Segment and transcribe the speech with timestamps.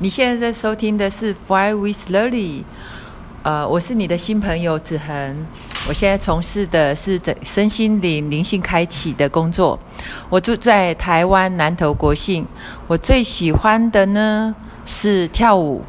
[0.00, 2.60] 你现在在收听的是《Fly with Lily》，
[3.42, 5.46] 呃，我是你的新朋友子恒。
[5.88, 9.76] 我现在从事的是整身心灵灵性开启的工作。
[10.28, 12.46] 我住在台湾南投国信。
[12.86, 14.54] 我最喜欢的呢
[14.86, 15.82] 是跳舞，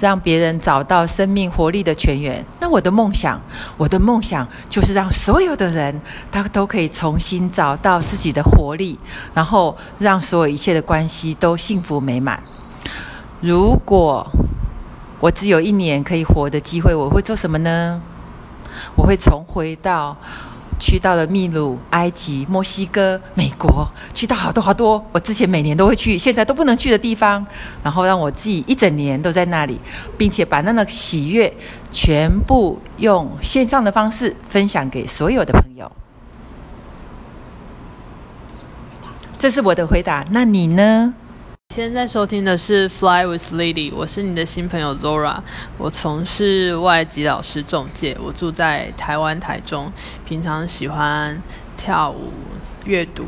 [0.00, 2.44] 让别人找到生命活力的泉源。
[2.58, 3.40] 那我的梦想，
[3.76, 6.00] 我的梦想就是让所有的人，
[6.32, 8.98] 他都可以重新找到自己的活力，
[9.32, 12.42] 然后让所有一切的关系都幸福美满。
[13.44, 14.26] 如果
[15.20, 18.00] 我只有一年可以活的机会，我会做什么呢？
[18.96, 20.16] 我会重回到，
[20.80, 27.46] 去到了秘鲁、埃及、墨西哥、美国，去到好多好多我之前每年都会去，现在都不能去的地方，
[27.82, 29.78] 然后让我自己一整年都在那里，
[30.16, 31.52] 并且把那个喜悦
[31.90, 35.92] 全部用线上的方式分享给所有的朋友。
[39.36, 41.12] 这是我的回答，那你呢？
[41.74, 45.40] 现在收听的是《Fly with Lily》，我是你的新朋友 Zora。
[45.76, 49.92] 我从事外籍老师中介，我住在台湾台中，
[50.24, 51.42] 平常喜欢
[51.76, 52.30] 跳舞、
[52.84, 53.24] 阅读。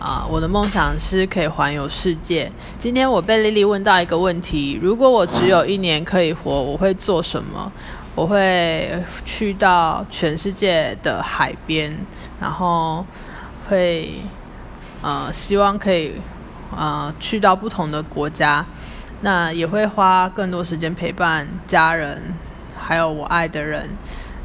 [0.00, 2.50] 啊，我的梦想是可以环游世界。
[2.76, 7.70] 今天我被 Lily 问到一个问题：如果我只有一年可以活，我会做什么？
[8.16, 11.96] 我会去到全世界的海边，
[12.40, 13.06] 然后
[13.68, 14.14] 会
[15.02, 16.14] 呃，希望可以。
[16.76, 18.64] 呃，去到不同的国家，
[19.22, 22.32] 那也会花更多时间陪伴家人，
[22.78, 23.90] 还有我爱的人，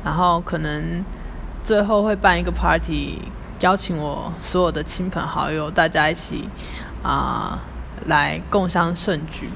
[0.04, 1.04] 然后可能
[1.64, 3.20] 最后会办一个 party，
[3.62, 6.50] 邀请我所有的亲朋好友，大家一起
[7.04, 7.60] 啊
[8.08, 9.50] 来共襄盛举，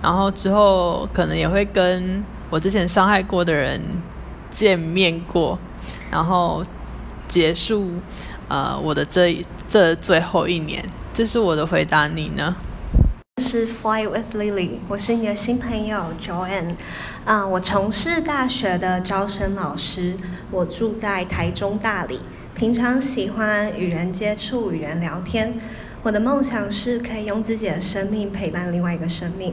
[0.00, 3.80] 然后之后可能也会跟我之前伤害过的人
[4.48, 5.58] 见面过，
[6.10, 6.64] 然后
[7.28, 7.94] 结束
[8.48, 10.82] 呃我的这这最后一年。
[11.12, 12.54] 这是我的回答，你呢？
[13.42, 16.76] 是 Fly with Lily，我是你的新朋友 Joanne。
[17.24, 20.14] 啊，我从事大学的招生老师，
[20.52, 22.20] 我住在台中大理，
[22.54, 25.58] 平常喜欢与人接触、与人聊天。
[26.04, 29.52] 我的梦想是可以用自己的生命陪伴另外一个生命。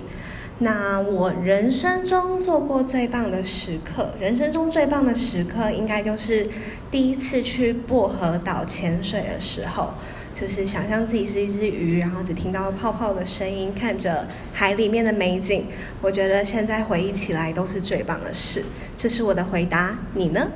[0.60, 6.48] 那我人生中做过最棒的时刻，人生中最棒的时刻，应该就是
[6.92, 9.94] 第一次去薄荷岛潜水的时候。
[10.40, 15.66] 就是想象自己是一只鱼，然后只听到泡泡的声音，看着海里面的美景。
[16.00, 18.64] 我觉得现在回忆起来都是最棒的事。
[18.96, 20.48] 这是我的回答，你呢？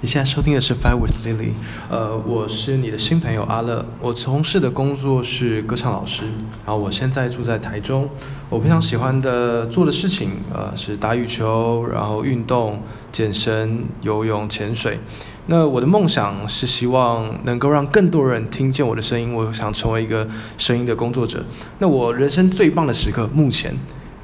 [0.00, 1.48] 你现在收听的是《Five with Lily》，
[1.90, 3.84] 呃，我是你的新朋友阿乐。
[4.00, 6.22] 我从事的工作是歌唱老师，
[6.64, 8.08] 然后我现在住在台中。
[8.48, 15.00] 我非常喜欢的做的事情，呃，是打羽球，然后运动、健身、游泳、潜水。
[15.46, 19.34] 那我的梦想是希望能够让更多人听见我的声音。
[19.34, 21.44] 我想成为一个声音的工作者。
[21.80, 23.74] 那我人生最棒的时刻，目前，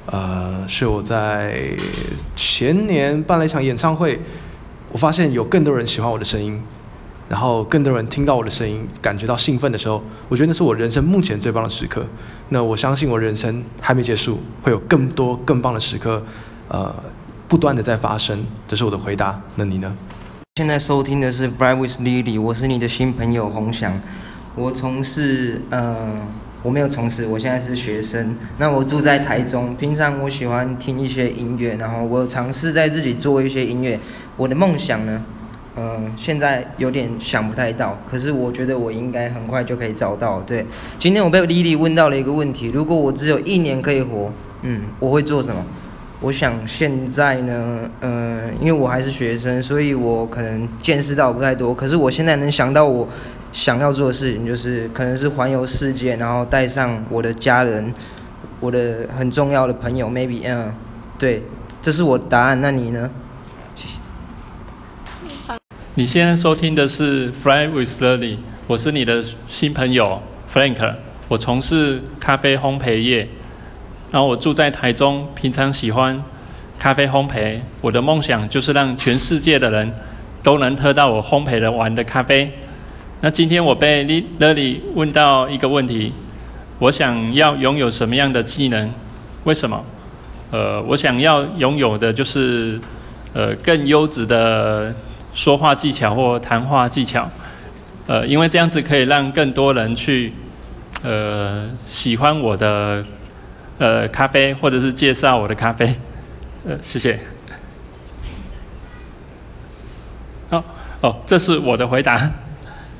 [0.05, 1.75] 呃，是我在
[2.33, 4.21] 前年办了一场演唱会，
[4.95, 6.57] 我发现有更多人喜欢我的声音，
[7.27, 12.05] 然后更多人听到我的声音，感觉到兴奋的时候，我觉得那是我人生目前最棒的时刻。
[12.47, 16.23] 那我相信我人生还没结束，会有更多更棒的时刻，
[16.69, 16.95] 呃，
[17.49, 18.45] 不断的在发生。
[18.69, 19.41] 这是我的回答。
[19.55, 19.97] 那你呢？
[20.55, 23.99] 现在收听的是《Fly with Lily》，我是你的新朋友洪翔。
[24.55, 26.25] 我从事，呃，
[26.65, 28.35] 我没有从事，我现在是学生。
[28.57, 33.99] 那我住在台中，平常我喜欢听一些音乐，然后我尝试在自己做一些音乐。
[34.35, 35.21] 我的梦想呢，
[35.75, 40.41] 呃，现在有点想不太到，可是我觉得我应该很快就可以找到。
[40.41, 40.65] 对，
[40.97, 44.33] 今天我被 Lily 问到了一个问题：如果我只有一年可以活，
[44.63, 45.63] 嗯，我会做什么？
[46.19, 51.75] 我想现在呢，嗯，因为我还是学生，所以我可能见识到不太多。
[51.75, 53.07] 可是我现在能想到我
[53.55, 57.93] 想要做的事情，就是可能是环游世界，然后带上我的家人，
[58.59, 60.75] 我的很重要的朋友，maybe，嗯，
[61.17, 61.41] 对，
[61.81, 62.59] 这是我的答案。
[62.59, 63.09] 那你呢？
[63.73, 65.55] 谢谢。
[65.93, 68.35] 你现在收听的是《Fly with Lily》，
[68.67, 70.93] 我是你的新朋友 Frank，
[71.29, 73.29] 我从事咖啡烘焙业。
[74.11, 76.21] 然后我住在台中，平常喜欢
[76.77, 77.61] 咖啡烘焙。
[77.79, 79.93] 我的梦想就是让全世界的人
[80.43, 82.51] 都能喝到我烘焙的完的咖啡。
[83.21, 84.05] 那今天我被
[84.39, 86.13] Lily 问到一个问题：
[86.79, 88.91] 我想要拥有什么样的技能？
[89.43, 89.83] 为什么？
[90.51, 92.79] 呃，我想要拥有的就是
[93.33, 94.93] 呃更优质的
[95.33, 97.29] 说话技巧或谈话技巧。
[98.07, 100.33] 呃，因为这样子可以让更多人去
[101.03, 103.03] 呃喜欢我的。
[103.77, 105.85] 呃，咖啡，或者是介绍我的咖啡，
[106.65, 107.19] 呃，谢谢。
[110.49, 110.63] 哦
[111.01, 112.31] 哦，这是我的回答，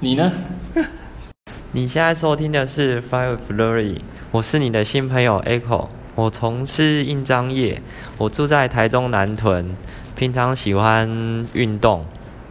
[0.02, 0.32] 你呢？
[1.72, 4.00] 你现在收听的是 Five Flurry，
[4.32, 7.82] 我是你的新朋友 Echo，我从事印章业，
[8.18, 9.76] 我住在台中南屯，
[10.16, 12.06] 平常喜欢运动，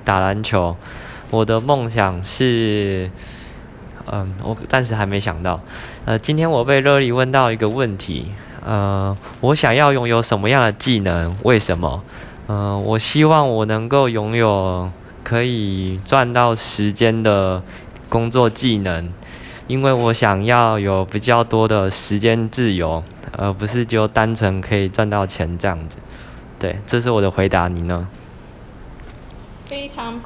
[0.04, 0.74] 打篮球。
[1.30, 3.10] 我的梦想是，
[4.10, 5.60] 嗯，我暂时还没想到。
[6.06, 8.32] 呃，今天我被乐丽问到一个问题，
[8.64, 11.34] 呃，我想要拥有什么样的技能？
[11.42, 12.02] 为什么？
[12.48, 14.90] 嗯，我希望我能够拥有
[15.24, 17.62] 可以赚到时间的
[18.08, 19.10] 工作技能，
[19.66, 25.96] 因为我想要有比较多的时间自由，而不是就单纯可以赚到钱这样子。
[26.58, 28.06] 对，这是我的回答，你呢？
[29.66, 30.22] 非常棒。